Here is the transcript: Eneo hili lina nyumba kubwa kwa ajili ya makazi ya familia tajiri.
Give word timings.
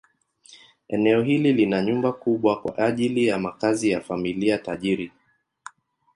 Eneo 0.87 1.21
hili 1.21 1.53
lina 1.53 1.81
nyumba 1.81 2.13
kubwa 2.13 2.61
kwa 2.61 2.77
ajili 2.77 3.27
ya 3.27 3.39
makazi 3.39 3.89
ya 3.89 4.01
familia 4.01 4.57
tajiri. 4.57 5.11